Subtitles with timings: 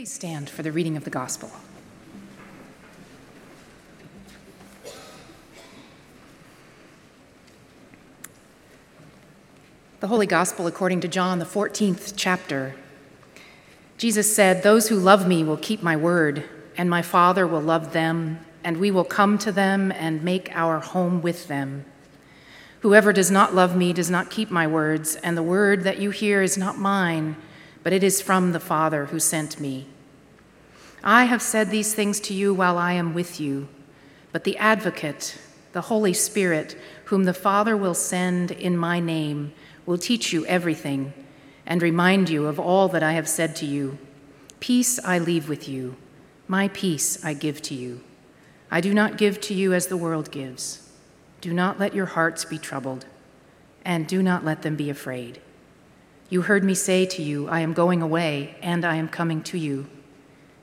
[0.00, 1.50] Please stand for the reading of the gospel.
[10.00, 12.74] The Holy Gospel according to John, the 14th chapter.
[13.98, 16.48] Jesus said, Those who love me will keep my word,
[16.78, 20.78] and my Father will love them, and we will come to them and make our
[20.78, 21.84] home with them.
[22.80, 26.08] Whoever does not love me does not keep my words, and the word that you
[26.08, 27.36] hear is not mine,
[27.82, 29.86] but it is from the Father who sent me.
[31.02, 33.68] I have said these things to you while I am with you,
[34.32, 35.38] but the Advocate,
[35.72, 36.76] the Holy Spirit,
[37.06, 39.52] whom the Father will send in my name,
[39.86, 41.12] will teach you everything
[41.66, 43.98] and remind you of all that I have said to you.
[44.60, 45.96] Peace I leave with you,
[46.48, 48.00] my peace I give to you.
[48.70, 50.90] I do not give to you as the world gives.
[51.40, 53.06] Do not let your hearts be troubled,
[53.84, 55.40] and do not let them be afraid.
[56.30, 59.58] You heard me say to you, I am going away, and I am coming to
[59.58, 59.90] you.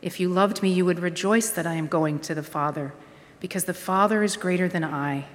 [0.02, 2.94] If you loved me, you would rejoice that I am going to the Father,
[3.42, 5.26] because the Father is greater than I.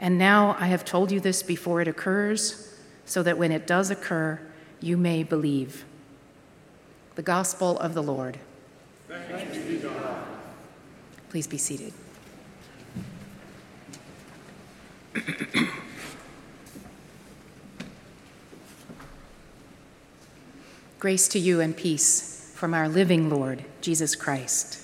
[0.00, 3.88] And now I have told you this before it occurs, so that when it does
[3.88, 4.40] occur,
[4.80, 5.84] you may believe.
[7.14, 8.40] The Gospel of the Lord.
[9.08, 9.14] Be
[11.28, 11.92] Please be seated.
[20.98, 24.80] Grace to you and peace from our living Lord, Jesus Christ.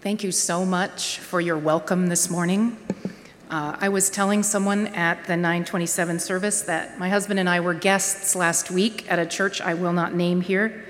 [0.00, 2.78] Thank you so much for your welcome this morning.
[3.50, 7.74] Uh, I was telling someone at the 927 service that my husband and I were
[7.74, 10.86] guests last week at a church I will not name here.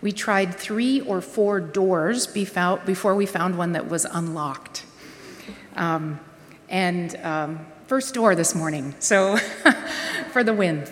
[0.00, 4.84] We tried three or four doors before we found one that was unlocked.
[5.76, 6.18] Um,
[6.68, 9.36] and um, first door this morning, so
[10.32, 10.88] for the win.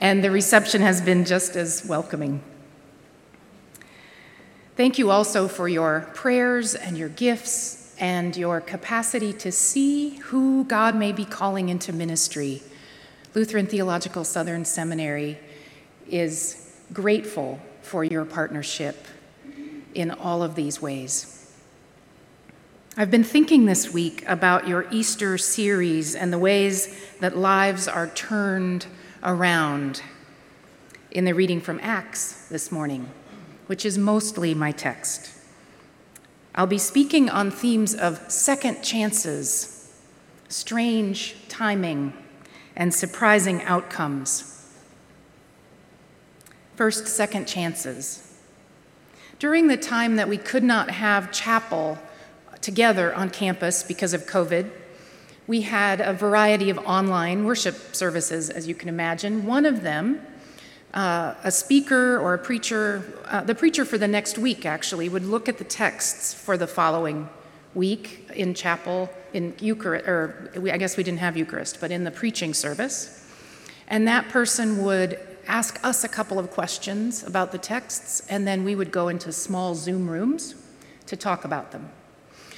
[0.00, 2.42] And the reception has been just as welcoming.
[4.76, 10.64] Thank you also for your prayers and your gifts and your capacity to see who
[10.64, 12.62] God may be calling into ministry.
[13.34, 15.38] Lutheran Theological Southern Seminary
[16.08, 19.06] is grateful for your partnership
[19.94, 21.52] in all of these ways.
[22.96, 28.06] I've been thinking this week about your Easter series and the ways that lives are
[28.08, 28.86] turned
[29.24, 30.02] around
[31.10, 33.08] in the reading from Acts this morning,
[33.66, 35.30] which is mostly my text.
[36.54, 39.92] I'll be speaking on themes of second chances,
[40.48, 42.12] strange timing,
[42.76, 44.68] and surprising outcomes.
[46.76, 48.38] First, second chances.
[49.38, 51.98] During the time that we could not have chapel
[52.60, 54.70] together on campus because of COVID.
[55.46, 59.44] We had a variety of online worship services, as you can imagine.
[59.44, 60.20] One of them,
[60.94, 65.24] uh, a speaker or a preacher, uh, the preacher for the next week actually, would
[65.24, 67.28] look at the texts for the following
[67.74, 72.10] week in chapel, in Eucharist, or I guess we didn't have Eucharist, but in the
[72.10, 73.20] preaching service.
[73.88, 78.64] And that person would ask us a couple of questions about the texts, and then
[78.64, 80.54] we would go into small Zoom rooms
[81.06, 81.90] to talk about them.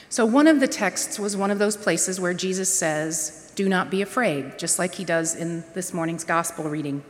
[0.08, 3.90] So, one of the texts was one of those places where Jesus says, Do not
[3.90, 7.02] be afraid, just like he does in this morning's gospel reading.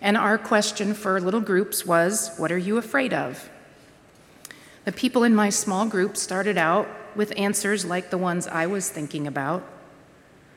[0.00, 3.50] And our question for little groups was, What are you afraid of?
[4.84, 8.88] The people in my small group started out with answers like the ones I was
[8.88, 9.66] thinking about.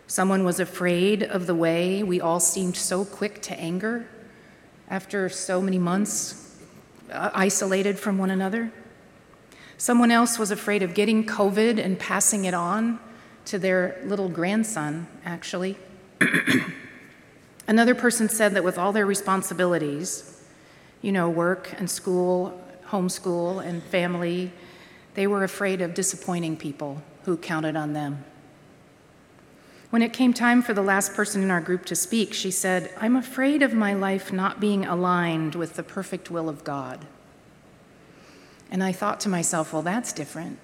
[0.05, 4.07] Someone was afraid of the way we all seemed so quick to anger
[4.87, 6.59] after so many months
[7.11, 8.71] uh, isolated from one another.
[9.81, 12.99] Someone else was afraid of getting COVID and passing it on
[13.45, 15.75] to their little grandson, actually.
[17.67, 20.39] Another person said that with all their responsibilities,
[21.01, 24.51] you know, work and school, homeschool and family,
[25.15, 28.23] they were afraid of disappointing people who counted on them.
[29.89, 32.93] When it came time for the last person in our group to speak, she said,
[33.01, 37.07] I'm afraid of my life not being aligned with the perfect will of God.
[38.71, 40.57] And I thought to myself, well, that's different.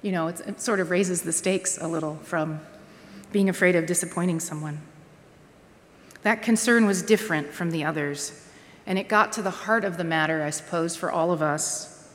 [0.00, 2.60] You know, it sort of raises the stakes a little from
[3.30, 4.80] being afraid of disappointing someone.
[6.22, 8.48] That concern was different from the others,
[8.86, 12.08] and it got to the heart of the matter, I suppose, for all of us.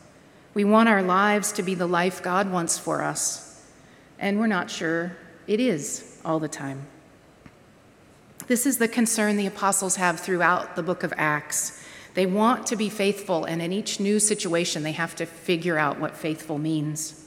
[0.54, 3.64] We want our lives to be the life God wants for us,
[4.18, 6.88] and we're not sure it is all the time.
[8.48, 11.84] This is the concern the apostles have throughout the book of Acts
[12.18, 16.00] they want to be faithful, and in each new situation, they have to figure out
[16.00, 17.24] what faithful means.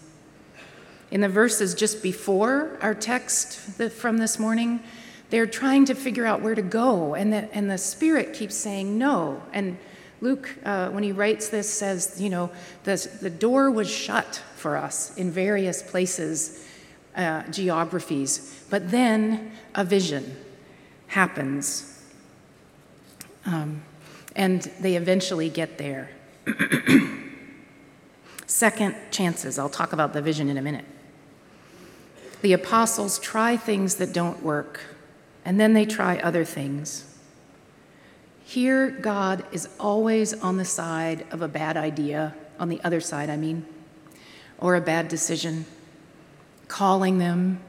[1.12, 3.60] In the verses just before our text
[3.92, 4.82] from this morning,
[5.31, 8.98] they're trying to figure out where to go, and the, and the Spirit keeps saying
[8.98, 9.40] no.
[9.52, 9.78] And
[10.20, 12.50] Luke, uh, when he writes this, says, you know,
[12.82, 16.66] the, the door was shut for us in various places,
[17.14, 20.37] uh, geographies, but then a vision
[21.06, 22.02] happens.
[23.46, 23.82] Um,
[24.36, 26.10] and they eventually get there.
[28.46, 29.58] Second chances.
[29.58, 30.84] I'll talk about the vision in a minute.
[32.42, 34.80] The apostles try things that don't work,
[35.44, 37.06] and then they try other things.
[38.44, 43.30] Here, God is always on the side of a bad idea, on the other side,
[43.30, 43.64] I mean,
[44.58, 45.66] or a bad decision,
[46.66, 47.60] calling them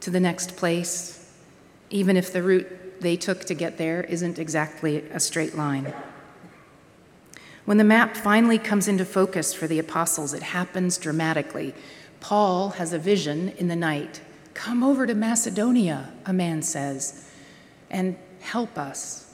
[0.00, 1.30] to the next place,
[1.90, 5.92] even if the route they took to get there isn't exactly a straight line.
[7.70, 11.72] When the map finally comes into focus for the apostles, it happens dramatically.
[12.18, 14.20] Paul has a vision in the night.
[14.54, 17.30] Come over to Macedonia, a man says,
[17.88, 19.32] and help us.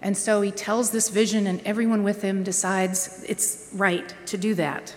[0.00, 4.54] And so he tells this vision, and everyone with him decides it's right to do
[4.54, 4.96] that.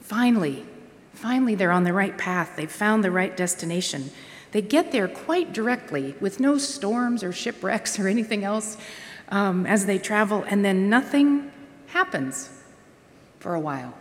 [0.00, 0.66] Finally,
[1.14, 2.54] finally, they're on the right path.
[2.56, 4.10] They've found the right destination.
[4.50, 8.76] They get there quite directly with no storms or shipwrecks or anything else
[9.32, 11.50] um, as they travel, and then nothing
[11.88, 12.50] happens
[13.40, 13.94] for a while.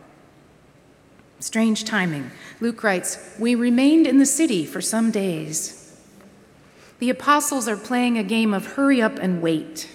[1.40, 2.30] Strange timing.
[2.60, 5.98] Luke writes, We remained in the city for some days.
[7.00, 9.90] The apostles are playing a game of hurry up and wait.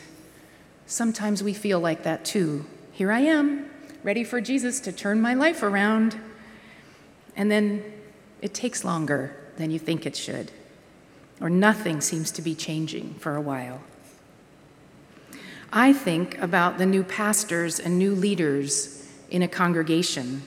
[0.87, 2.65] Sometimes we feel like that too.
[2.91, 3.71] Here I am,
[4.03, 6.19] ready for Jesus to turn my life around.
[7.37, 7.85] And then
[8.41, 10.51] it takes longer than you think it should,
[11.41, 13.83] or nothing seems to be changing for a while.
[15.73, 20.43] I think about the new pastors and new leaders in a congregation.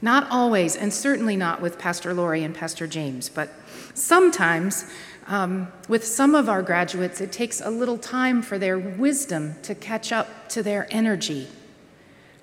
[0.00, 3.50] Not always, and certainly not with Pastor Lori and Pastor James, but
[3.94, 4.84] sometimes
[5.26, 9.74] um, with some of our graduates, it takes a little time for their wisdom to
[9.74, 11.48] catch up to their energy.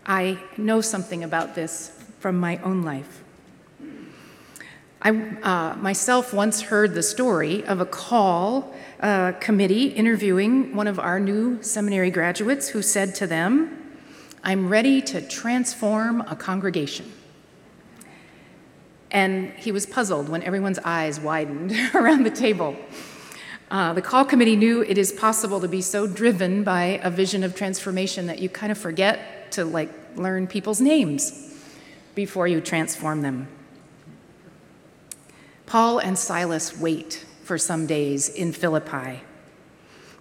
[0.05, 3.23] I know something about this from my own life.
[5.01, 10.99] I uh, myself once heard the story of a call uh, committee interviewing one of
[10.99, 13.81] our new seminary graduates who said to them,
[14.43, 17.11] I'm ready to transform a congregation.
[19.11, 22.75] And he was puzzled when everyone's eyes widened around the table.
[23.71, 27.43] Uh, the call committee knew it is possible to be so driven by a vision
[27.43, 31.53] of transformation that you kind of forget to like learn people's names
[32.13, 33.47] before you transform them.
[35.65, 39.21] Paul and Silas wait for some days in Philippi.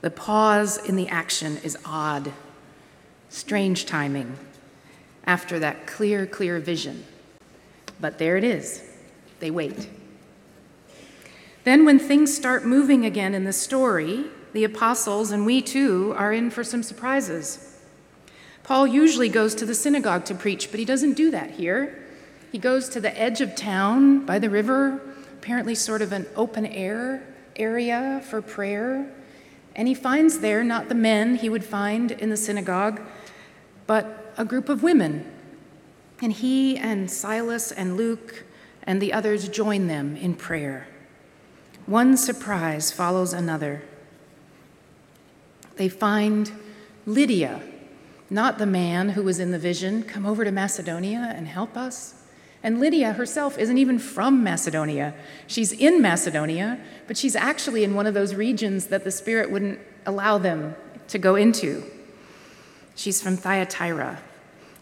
[0.01, 2.33] The pause in the action is odd,
[3.29, 4.37] strange timing
[5.25, 7.05] after that clear, clear vision.
[8.01, 8.83] But there it is.
[9.41, 9.89] They wait.
[11.65, 16.33] Then, when things start moving again in the story, the apostles and we too are
[16.33, 17.79] in for some surprises.
[18.63, 22.05] Paul usually goes to the synagogue to preach, but he doesn't do that here.
[22.53, 25.01] He goes to the edge of town by the river,
[25.45, 27.23] apparently, sort of an open air
[27.55, 29.07] area for prayer.
[29.77, 33.03] And he finds there not the men he would find in the synagogue,
[33.87, 35.31] but a group of women
[36.23, 38.47] and he and Silas and Luke
[38.85, 40.89] and the others join them in prayer.
[41.85, 43.83] One surprise follows another.
[45.77, 46.51] They find
[47.05, 47.61] Lydia,
[48.31, 52.24] not the man who was in the vision, come over to Macedonia and help us.
[52.65, 55.15] And Lydia herself isn't even from Macedonia.
[55.47, 59.79] She's in Macedonia, but she's actually in one of those regions that the Spirit wouldn't
[60.07, 60.75] allow them
[61.09, 61.85] to go into.
[62.97, 64.19] She's from Thyatira,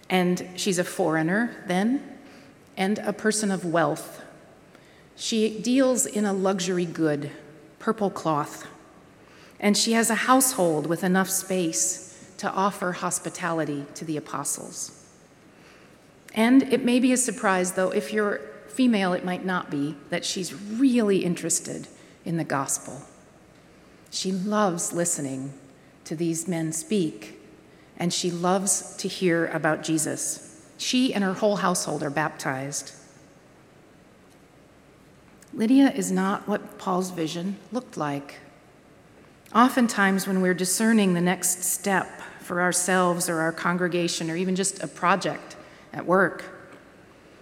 [0.08, 2.08] and she's a foreigner then
[2.76, 4.22] and a person of wealth.
[5.16, 7.32] She deals in a luxury good,
[7.80, 8.64] purple cloth,
[9.58, 15.01] and she has a household with enough space to offer hospitality to the apostles.
[16.34, 20.24] And it may be a surprise, though, if you're female, it might not be, that
[20.24, 21.88] she's really interested
[22.24, 23.02] in the gospel.
[24.10, 25.52] She loves listening
[26.04, 27.38] to these men speak
[27.98, 30.66] and she loves to hear about Jesus.
[30.78, 32.94] She and her whole household are baptized.
[35.54, 38.40] Lydia is not what Paul's vision looked like.
[39.54, 44.82] Oftentimes, when we're discerning the next step for ourselves or our congregation or even just
[44.82, 45.56] a project
[45.92, 46.44] at work,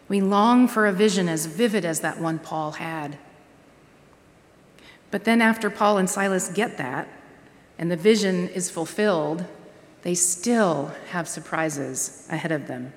[0.09, 3.17] we long for a vision as vivid as that one Paul had.
[5.11, 7.09] But then, after Paul and Silas get that,
[7.79, 9.45] and the vision is fulfilled,
[10.03, 12.93] they still have surprises ahead of them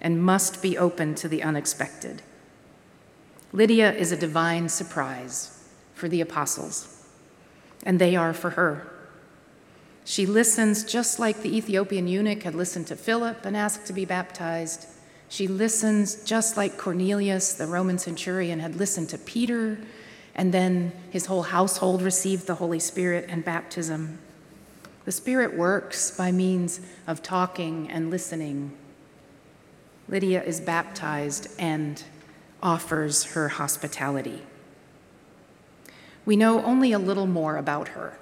[0.00, 2.22] and must be open to the unexpected.
[3.52, 7.06] Lydia is a divine surprise for the apostles,
[7.84, 8.93] and they are for her.
[10.04, 14.04] She listens just like the Ethiopian eunuch had listened to Philip and asked to be
[14.04, 14.86] baptized.
[15.30, 19.78] She listens just like Cornelius, the Roman centurion, had listened to Peter,
[20.34, 24.18] and then his whole household received the Holy Spirit and baptism.
[25.06, 28.72] The Spirit works by means of talking and listening.
[30.06, 32.02] Lydia is baptized and
[32.62, 34.42] offers her hospitality.
[36.26, 38.18] We know only a little more about her.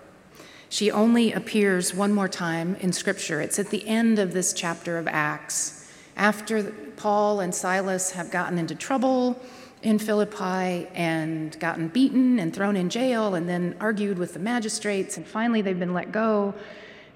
[0.73, 3.43] She only appears one more time in Scripture.
[3.43, 5.87] It's at the end of this chapter of Acts.
[6.17, 6.63] After
[6.97, 9.39] Paul and Silas have gotten into trouble
[9.83, 15.19] in Philippi and gotten beaten and thrown in jail and then argued with the magistrates,
[15.19, 16.55] and finally they've been let go,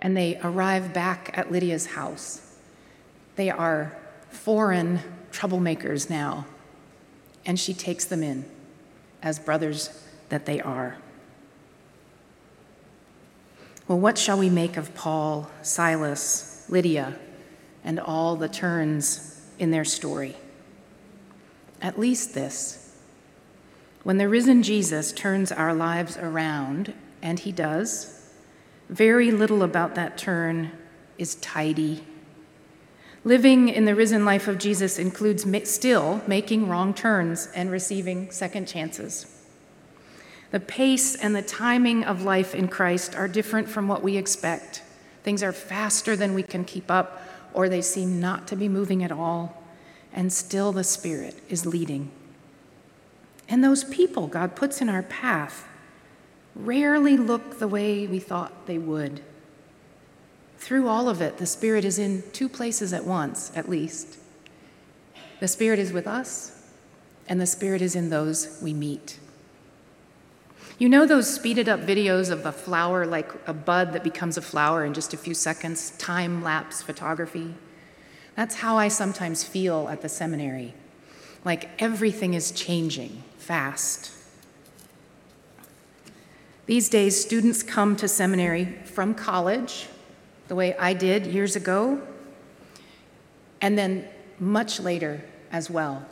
[0.02, 2.58] and they arrive back at Lydia's house.
[3.36, 3.96] They are
[4.28, 5.00] foreign
[5.32, 6.44] troublemakers now,
[7.46, 8.44] and she takes them in
[9.22, 9.98] as brothers
[10.28, 10.98] that they are.
[13.88, 17.16] Well, what shall we make of Paul, Silas, Lydia,
[17.84, 20.36] and all the turns in their story?
[21.80, 22.82] At least this
[24.02, 28.30] when the risen Jesus turns our lives around, and he does,
[28.88, 30.70] very little about that turn
[31.18, 32.04] is tidy.
[33.24, 38.68] Living in the risen life of Jesus includes still making wrong turns and receiving second
[38.68, 39.35] chances.
[40.50, 44.82] The pace and the timing of life in Christ are different from what we expect.
[45.22, 47.22] Things are faster than we can keep up,
[47.52, 49.62] or they seem not to be moving at all,
[50.12, 52.10] and still the Spirit is leading.
[53.48, 55.66] And those people God puts in our path
[56.54, 59.20] rarely look the way we thought they would.
[60.58, 64.18] Through all of it, the Spirit is in two places at once, at least.
[65.38, 66.62] The Spirit is with us,
[67.28, 69.18] and the Spirit is in those we meet.
[70.78, 74.42] You know those speeded up videos of a flower, like a bud that becomes a
[74.42, 77.54] flower in just a few seconds, time lapse photography?
[78.34, 80.74] That's how I sometimes feel at the seminary.
[81.46, 84.12] Like everything is changing fast.
[86.66, 89.86] These days, students come to seminary from college,
[90.48, 92.02] the way I did years ago,
[93.62, 94.06] and then
[94.38, 96.04] much later as well,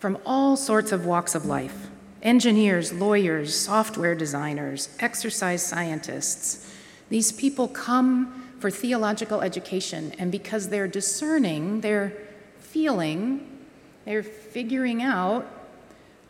[0.00, 1.87] from all sorts of walks of life
[2.22, 6.72] engineers, lawyers, software designers, exercise scientists.
[7.08, 12.12] These people come for theological education, and because they're discerning, they're
[12.58, 13.58] feeling,
[14.04, 15.46] they're figuring out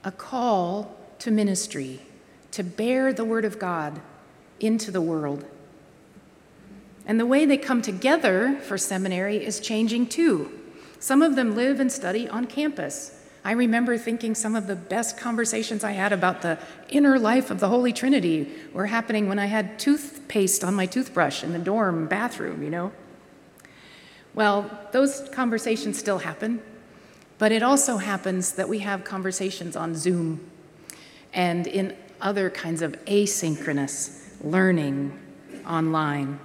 [0.04, 2.00] a call to ministry,
[2.52, 4.00] to bear the Word of God
[4.60, 5.44] into the world.
[7.06, 10.52] And the way they come together for seminary is changing too.
[11.00, 13.17] Some of them live and study on campus.
[13.48, 16.58] I remember thinking some of the best conversations I had about the
[16.90, 21.42] inner life of the Holy Trinity were happening when I had toothpaste on my toothbrush
[21.42, 22.92] in the dorm bathroom, you know?
[24.34, 26.60] Well, those conversations still happen,
[27.38, 30.46] but it also happens that we have conversations on Zoom
[31.32, 35.18] and in other kinds of asynchronous learning
[35.66, 36.38] online.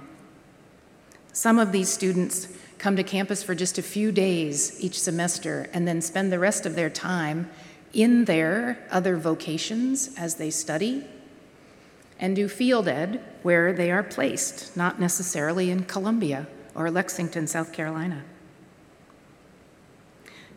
[1.34, 2.48] Some of these students
[2.84, 6.66] come to campus for just a few days each semester and then spend the rest
[6.66, 7.48] of their time
[7.94, 11.02] in their other vocations as they study
[12.20, 17.72] and do field ed where they are placed, not necessarily in Columbia or Lexington, South
[17.72, 18.22] Carolina.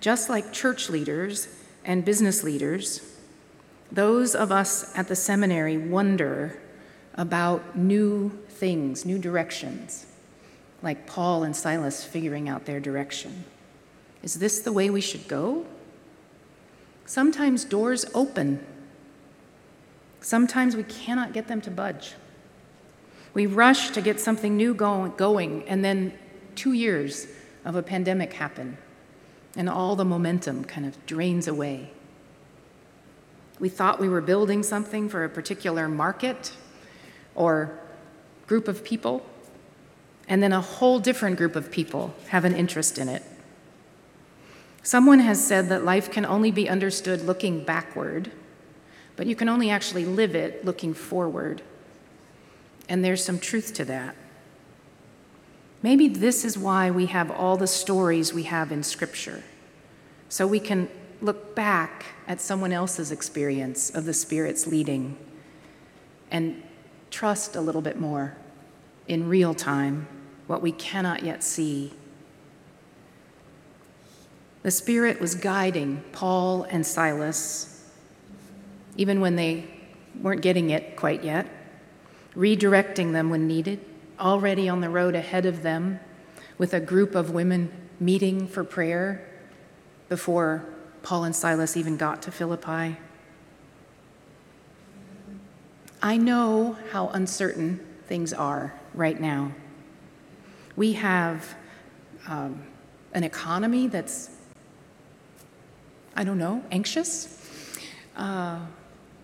[0.01, 1.47] Just like church leaders
[1.85, 3.09] and business leaders,
[3.89, 6.59] those of us at the seminary wonder
[7.13, 10.07] about new things, new directions
[10.81, 13.45] like Paul and Silas figuring out their direction.
[14.23, 15.65] Is this the way we should go?
[17.05, 18.65] Sometimes doors open.
[20.19, 22.13] Sometimes we cannot get them to budge.
[23.33, 26.13] We rush to get something new going, and then
[26.55, 27.27] two years
[27.65, 28.77] of a pandemic happen,
[29.55, 31.91] and all the momentum kind of drains away.
[33.59, 36.51] We thought we were building something for a particular market
[37.35, 37.77] or
[38.47, 39.25] group of people,
[40.27, 43.23] and then a whole different group of people have an interest in it.
[44.83, 48.31] Someone has said that life can only be understood looking backward,
[49.15, 51.61] but you can only actually live it looking forward.
[52.87, 54.15] And there's some truth to that.
[55.81, 59.43] Maybe this is why we have all the stories we have in Scripture,
[60.29, 60.89] so we can
[61.21, 65.17] look back at someone else's experience of the Spirit's leading
[66.31, 66.63] and
[67.09, 68.35] trust a little bit more
[69.07, 70.07] in real time
[70.47, 71.93] what we cannot yet see.
[74.63, 77.89] The Spirit was guiding Paul and Silas,
[78.97, 79.65] even when they
[80.21, 81.47] weren't getting it quite yet,
[82.35, 83.79] redirecting them when needed,
[84.19, 85.99] already on the road ahead of them
[86.57, 89.27] with a group of women meeting for prayer
[90.09, 90.65] before
[91.03, 92.97] Paul and Silas even got to Philippi.
[96.01, 99.51] I know how uncertain things are right now.
[100.77, 101.55] We have
[102.27, 102.61] um,
[103.13, 104.29] an economy that's,
[106.15, 107.41] I don't know, anxious.
[108.15, 108.59] Uh,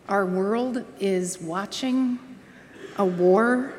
[0.10, 2.18] our world is watching
[2.98, 3.72] a war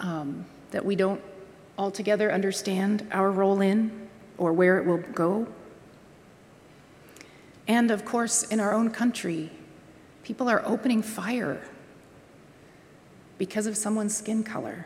[0.00, 1.22] um, that we don't
[1.78, 5.46] altogether understand our role in or where it will go.
[7.66, 9.50] And of course, in our own country,
[10.24, 11.62] people are opening fire
[13.38, 14.84] because of someone's skin color.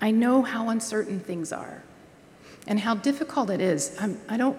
[0.00, 1.82] I know how uncertain things are
[2.66, 3.96] and how difficult it is.
[3.98, 4.56] I'm, I do not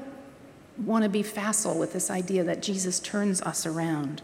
[0.78, 4.22] want to be facile with this idea that Jesus turns us around.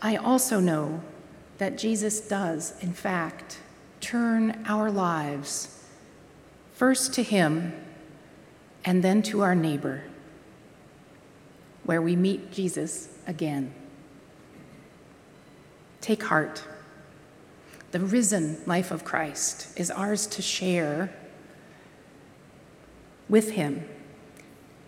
[0.00, 1.02] I also know
[1.58, 3.58] that Jesus does, in fact,
[4.00, 5.84] turn our lives
[6.72, 7.72] first to Him
[8.84, 10.04] and then to our neighbor,
[11.84, 13.74] where we meet Jesus again.
[16.00, 16.62] Take heart.
[17.96, 21.14] The risen life of Christ is ours to share
[23.26, 23.88] with Him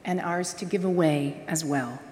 [0.04, 2.02] and ours to give away as well.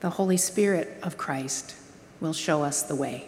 [0.00, 1.76] The Holy Spirit of Christ
[2.20, 3.27] will show us the way.